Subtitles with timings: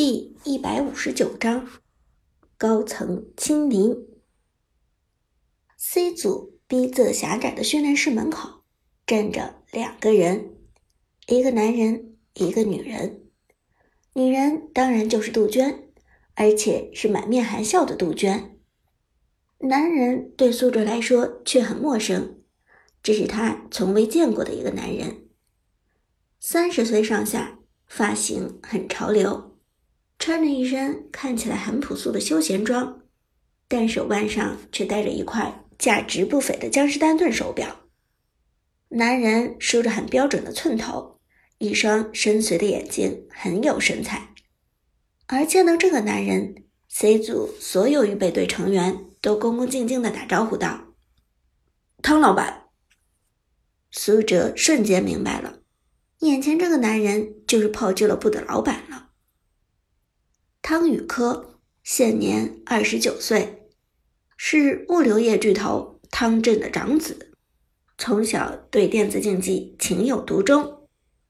[0.00, 1.68] 第一百五十九章，
[2.56, 3.96] 高层亲临。
[5.76, 8.62] C 组逼仄狭窄的训练室门口
[9.04, 10.54] 站着两个人，
[11.26, 13.24] 一个男人，一个女人。
[14.14, 15.88] 女人当然就是杜鹃，
[16.36, 18.60] 而且是满面含笑的杜鹃。
[19.58, 22.38] 男人对苏哲来说却很陌生，
[23.02, 25.26] 这是他从未见过的一个男人，
[26.38, 27.58] 三十岁上下，
[27.88, 29.57] 发型很潮流。
[30.18, 33.02] 穿着一身看起来很朴素的休闲装，
[33.68, 37.80] 但手腕上却戴着一块价值不菲的江诗丹顿手表。
[38.90, 41.20] 男人梳着很标准的寸头，
[41.58, 44.34] 一双深邃的眼睛很有神采。
[45.26, 50.94] 而见到这个男人，C 组所有预备队成员都恭恭敬敬地打招呼道
[52.02, 52.64] ：“汤老板。”
[53.92, 55.60] 苏哲瞬间明白了，
[56.20, 59.07] 眼前这个男人就是炮俱乐部的老板了。
[60.70, 63.70] 汤宇科现年二十九岁，
[64.36, 67.32] 是物流业巨头汤镇的长子。
[67.96, 70.86] 从小对电子竞技情有独钟，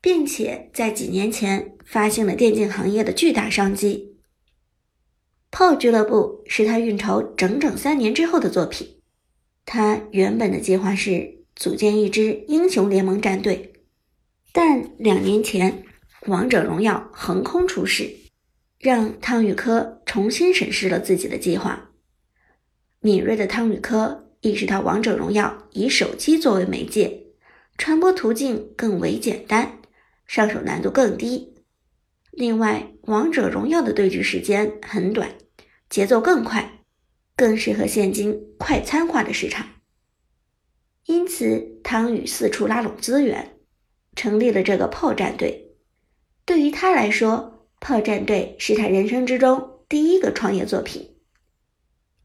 [0.00, 4.18] 并且在几年前发现了电竞行业的巨大商机。
[5.52, 9.00] 炮俱乐部是他运筹整整三年之后的作品。
[9.64, 13.74] 他原本的计划是组建一支英雄联盟战队，
[14.52, 15.84] 但两年前
[16.26, 18.16] 王者荣耀横空出世。
[18.80, 21.90] 让汤宇科重新审视了自己的计划。
[23.00, 27.26] 敏锐的汤宇科意识到，《王者荣耀》以手机作为媒介，
[27.76, 29.80] 传播途径更为简单，
[30.26, 31.62] 上手难度更低。
[32.30, 35.34] 另外，《王者荣耀》的对局时间很短，
[35.90, 36.80] 节奏更快，
[37.36, 39.66] 更适合现今快餐化的市场。
[41.04, 43.58] 因此，汤宇四处拉拢资源，
[44.16, 45.74] 成立了这个炮战队。
[46.46, 47.49] 对于他来说，
[47.80, 51.16] 炮战队是他人生之中第一个创业作品。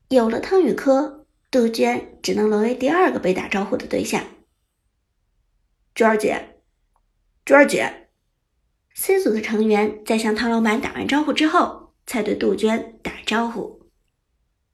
[0.09, 4.23] 有了汤宇科，杜鹃只能沦为第二个被打招呼的对象。
[5.95, 6.61] 娟儿姐，
[7.45, 8.09] 娟儿姐
[8.93, 13.89] ，C 组的成员在向汤老板打完招呼之后，才对杜鹃打招呼。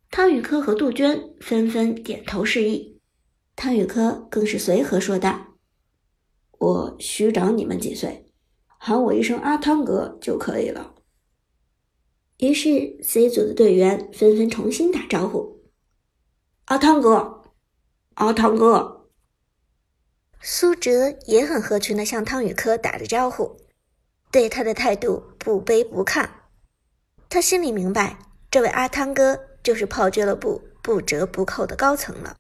[0.10, 3.00] 汤宇科和杜鹃纷纷点头示意，
[3.56, 5.58] 汤宇科更是随和说道
[6.58, 8.26] ：“我虚长你们几岁。”
[8.84, 10.96] 喊我一声阿汤哥就可以了。
[12.40, 15.62] 于是 C 组的队员纷纷重新打招呼
[16.66, 17.44] ：“阿汤哥，
[18.16, 19.12] 阿汤哥。”
[20.42, 23.56] 苏哲也很合群的向汤宇科打着招呼，
[24.32, 26.28] 对他的态度不卑不亢。
[27.30, 28.18] 他心里明白，
[28.50, 32.36] 这位阿汤哥就是炮俱乐部不折不扣的高层了。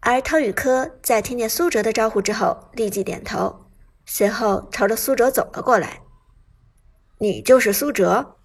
[0.00, 3.63] 而汤宇科在听见苏哲的招呼之后，立即点头。
[4.06, 6.02] 随后朝着苏哲走了过来。
[7.18, 8.36] “你就是苏哲？”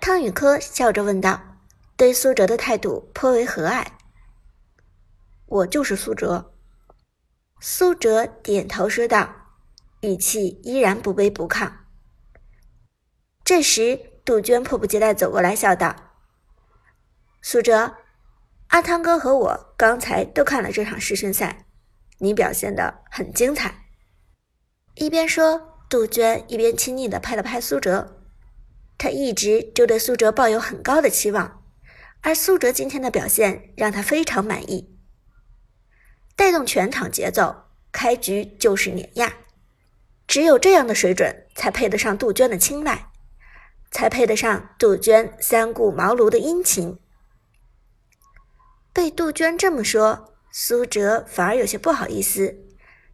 [0.00, 1.58] 汤宇科笑着问道，
[1.96, 3.86] 对苏哲的态度颇为和蔼。
[5.46, 6.52] “我就是苏哲。”
[7.60, 9.34] 苏哲点头说道，
[10.02, 11.72] 语气依然不卑不亢。
[13.42, 15.94] 这时，杜鹃迫不及待走过来，笑道
[17.40, 17.94] ：“苏哲，
[18.68, 21.66] 阿汤哥和我刚才都看了这场试训赛，
[22.18, 23.83] 你表现的很精彩。”
[24.94, 28.20] 一边说，杜鹃一边亲昵地拍了拍苏哲。
[28.96, 31.62] 他一直就对苏哲抱有很高的期望，
[32.20, 34.96] 而苏哲今天的表现让他非常满意，
[36.36, 39.34] 带动全场节奏，开局就是碾压。
[40.28, 43.10] 只有这样的水准，才配得上杜鹃的青睐，
[43.90, 46.98] 才配得上杜鹃三顾茅庐的殷勤。
[48.92, 52.56] 被杜鹃这么说，苏哲反而有些不好意思，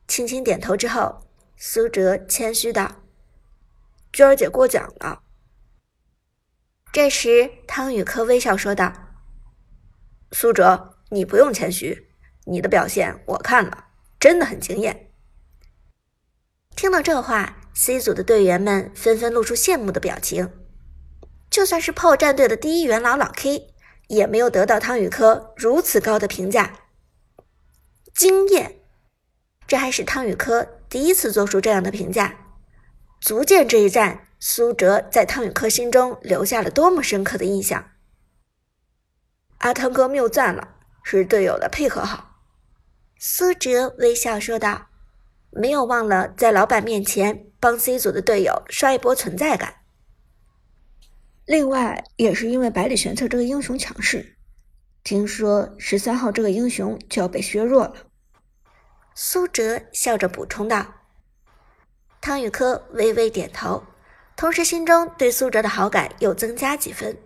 [0.07, 1.23] 轻轻点头之后。
[1.63, 3.03] 苏哲谦虚道
[4.11, 5.21] ：“娟儿姐过奖了。”
[6.91, 8.91] 这时，汤宇科微笑说道
[10.33, 12.09] ：“苏哲，你不用谦虚，
[12.47, 13.89] 你的表现我看了，
[14.19, 15.13] 真的很惊艳。”
[16.75, 20.51] 听到这话，C 组的队员们纷纷露出羡慕的表情。
[21.51, 23.75] 就算是炮战队的第一元老老 K，
[24.09, 26.87] 也没有得到汤宇科如此高的评价。
[28.15, 28.81] 惊艳，
[29.67, 30.79] 这还是汤宇科。
[30.91, 32.35] 第一次做出这样的评价，
[33.21, 37.93] 足见这一战苏哲在汤宇科心中留下了多么深刻的印象。
[39.59, 42.41] 阿汤哥谬赞了，是队友的配合好。
[43.17, 44.89] 苏哲微笑说道，
[45.51, 49.77] 没有忘了在老板面前帮 C 组的队友刷一波存在感。
[51.45, 54.37] 另外，也是因为百里玄策这个英雄强势，
[55.05, 58.10] 听说十三号这个英雄就要被削弱了。
[59.15, 60.95] 苏哲笑着补充道
[62.21, 63.85] ：“汤宇科微微点头，
[64.37, 67.17] 同时心中对苏哲的好感又增加几分。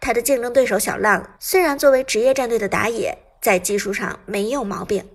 [0.00, 5.08] 他的竞争对手小浪虽然作为职业战队的打野，在技术上没有毛病，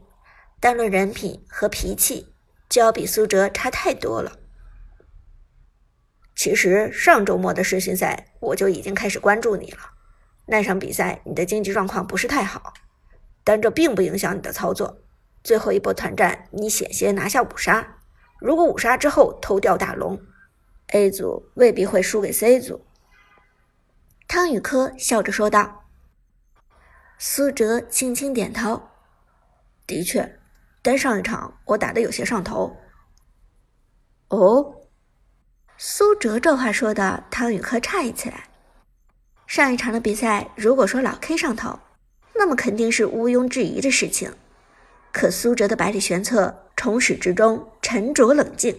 [0.60, 2.34] 但论人品和脾气，
[2.70, 4.34] 就要比苏哲差太多了。
[6.36, 9.92] 其实上周末的世巡赛，我就已经开始关注你了。
[10.48, 12.74] 那场比赛你的经济状况不是太好，
[13.44, 15.02] 但这并不影响你的操作。
[15.46, 18.00] 最后一波团战，你险些拿下五杀。
[18.40, 20.20] 如果五杀之后偷掉大龙
[20.88, 22.84] ，A 组未必会输给 C 组。
[24.28, 25.84] 汤宇科笑着说道。
[27.20, 28.90] 苏哲轻轻点头，
[29.86, 30.40] 的确，
[30.82, 32.76] 但上一场我打的有些上头。
[34.30, 34.78] 哦。
[35.78, 38.46] 苏哲这话说的，汤宇科诧异起来。
[39.46, 41.80] 上一场的比赛，如果说老 K 上头，
[42.34, 44.34] 那么肯定是毋庸置疑的事情。
[45.16, 48.78] 可苏哲的百里玄策从始至终沉着冷静，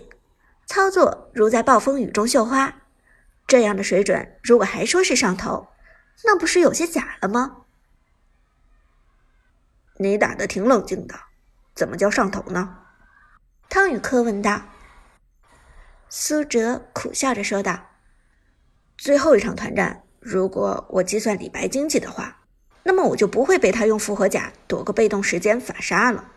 [0.66, 2.82] 操作如在暴风雨中绣花，
[3.46, 5.68] 这样的水准，如果还说是上头，
[6.26, 7.62] 那不是有些假了吗？
[9.96, 11.14] 你打的挺冷静的，
[11.74, 12.80] 怎么叫上头呢？
[13.70, 14.60] 汤宇科问道。
[16.10, 17.86] 苏哲苦笑着说道
[18.98, 22.42] ：“最后一场团战，如果我计算李白经济的话，
[22.86, 26.30] 那么我就不会被他用复活甲躲个被动时间反杀了。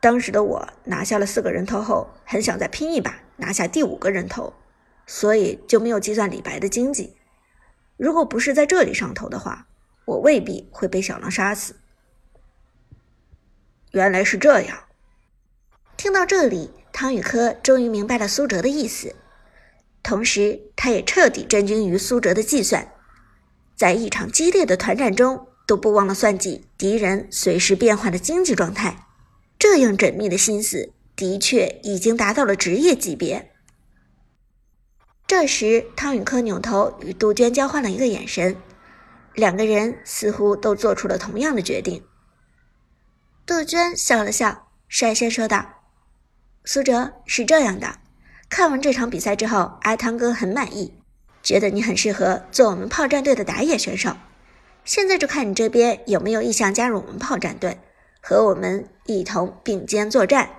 [0.00, 4.52] 当时的我拿下了四个人头后，很想再拼一把拿下第五个人头，
[5.06, 7.16] 所以就没有计算李白的经济。
[7.96, 9.68] 如果不是在这里上头的话，
[10.04, 11.76] 我未必会被小狼杀死。
[13.92, 14.84] 原来是这样。”
[15.96, 16.72] 听到这里。
[16.96, 19.16] 汤宇科终于明白了苏哲的意思，
[20.00, 22.92] 同时他也彻底震惊于苏哲的计算，
[23.74, 29.06] 在一场激烈的团战中都不忘了算计敌人随时变化的经济状态，
[29.58, 33.50] 这样缜密的心思的确已经达到了职业级别。
[35.26, 38.56] 这时，汤宇科扭头与杜鹃交换了一个眼神，
[39.34, 42.04] 两个人似乎都做出了同样的决定。
[43.46, 45.82] 杜鹃笑了笑，率先说道。
[46.66, 47.98] 苏哲是这样的，
[48.48, 50.94] 看完这场比赛之后，阿汤哥很满意，
[51.42, 54.16] 觉得你很适合做我们炮战队的打野选手。
[54.84, 57.80] 现在就看你这边有没有意向加入我们炮战队，
[58.20, 60.50] 和我们一同并肩作战。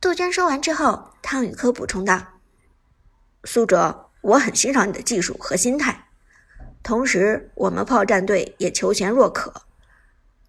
[0.00, 2.40] 杜鹃说完之后，汤宇科补充道
[3.44, 6.08] ：“苏哲，我很欣赏你的技术和心态，
[6.82, 9.52] 同时我们炮战队也求贤若渴，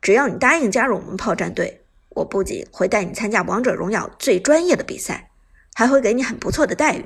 [0.01, 1.83] 只要你答应加入我们炮战队。”
[2.17, 5.29] 我不仅会带你参加王者荣耀最专业的比赛，
[5.75, 7.05] 还会给你很不错的待遇。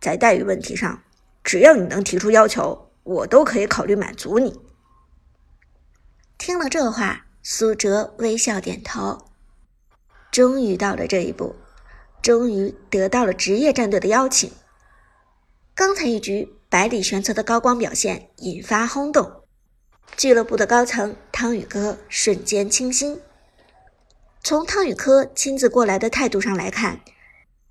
[0.00, 1.02] 在待遇问题上，
[1.42, 4.60] 只要你能提出要求，我都可以考虑满足你。
[6.38, 9.26] 听了这话，苏哲微笑点头。
[10.30, 11.56] 终于到了这一步，
[12.22, 14.52] 终于得到了职业战队的邀请。
[15.74, 19.42] 刚才一局百里玄策的高光表现引发轰动，
[20.16, 23.20] 俱乐部的高层汤宇哥瞬间倾心。
[24.44, 27.00] 从汤宇科亲自过来的态度上来看，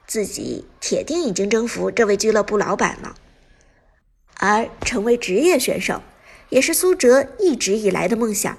[0.05, 3.15] 自己铁定已经征服这位俱乐部老板了。
[4.35, 6.03] 而成为职业选手，
[6.49, 8.57] 也是苏哲一直以来的梦想。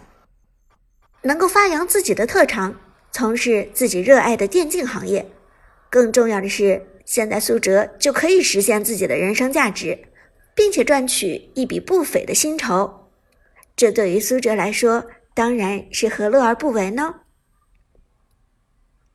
[1.22, 2.80] 能够发扬自己的特长，
[3.10, 5.30] 从事自己热爱的电竞行业，
[5.90, 10.06] 更重要的是，现在苏哲就可以实现自己的人生价值，
[10.54, 13.10] 并且赚取一笔不菲的薪酬。
[13.74, 17.16] 这对于苏哲来说，当然是何乐而不为呢？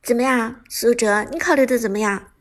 [0.02, 1.26] 怎么样，苏哲？
[1.32, 2.32] 你考虑的怎么样？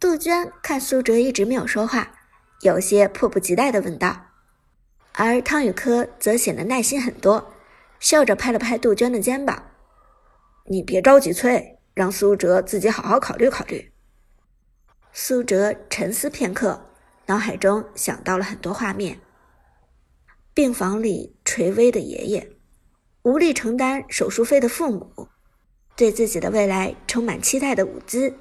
[0.00, 2.14] 杜鹃看苏哲一直没有说话，
[2.62, 4.31] 有些迫不及待的问道。
[5.14, 7.54] 而汤宇科则显得耐心很多，
[8.00, 9.70] 笑着拍了拍杜鹃的肩膀
[10.66, 13.92] ：“你别着急催，让苏哲自己好好考虑考虑。”
[15.12, 16.86] 苏哲沉思片刻，
[17.26, 19.20] 脑海中想到了很多画面：
[20.54, 22.50] 病房里垂危的爷爷，
[23.22, 25.28] 无力承担手术费的父母。
[25.94, 28.34] 对自己的未来充满期待的伍兹，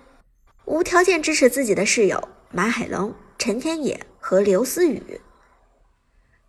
[0.63, 5.19] 无条件支持自己的室友马海龙、陈天野和刘思雨。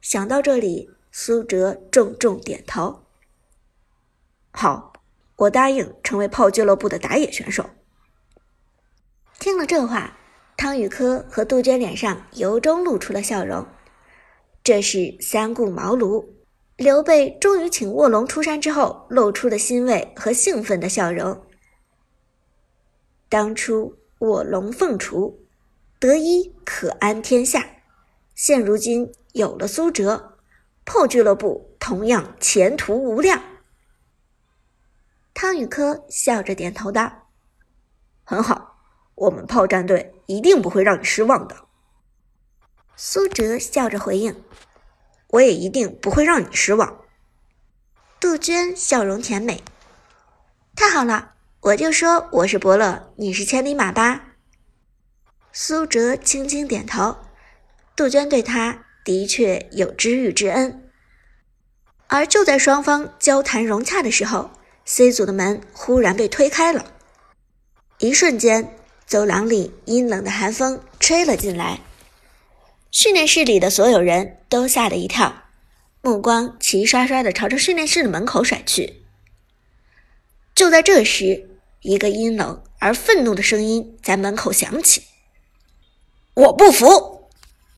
[0.03, 3.05] 想到这里，苏哲重重点头
[4.51, 4.93] ：“好，
[5.37, 7.71] 我答应成为炮俱乐部的打野选手。”
[9.39, 10.19] 听了这话，
[10.57, 13.67] 汤宇科和杜鹃脸上由衷露出了笑容。
[14.65, 16.27] 这是三顾茅庐。
[16.77, 21.47] 刘备终于请卧龙出山之后，露出的欣慰和兴奋的笑容。
[23.29, 25.39] 当初卧龙凤雏，
[26.01, 27.82] 得一可安天下。
[28.43, 30.37] 现如今有了苏哲，
[30.83, 33.41] 破俱乐部同样前途无量。
[35.33, 37.29] 汤宇科笑着点头道
[38.27, 38.81] ：“很好，
[39.15, 41.55] 我们炮战队一定不会让你失望的。”
[42.99, 44.43] 苏哲笑着回应
[45.31, 47.05] ：“我也一定不会让你失望。”
[48.19, 49.63] 杜鹃笑容甜美
[50.75, 54.35] ：“太好了，我就说我是伯乐，你是千里马吧。”
[55.55, 57.19] 苏哲轻轻点头，
[57.95, 60.91] 杜鹃对他的确有知遇之恩。
[62.09, 64.51] 而就在双方交谈融洽的时候
[64.85, 66.93] ，C 组的门忽然被推开了，
[67.99, 71.81] 一瞬间，走廊里阴冷的寒风吹了进来，
[72.91, 75.45] 训练室里的所有人都吓了一跳，
[76.03, 79.03] 目光齐刷刷的朝着训练室的门口甩去。
[80.55, 81.49] 就在这时，
[81.81, 85.05] 一个阴冷而愤怒的声音在门口响起。
[86.35, 87.22] 我不服！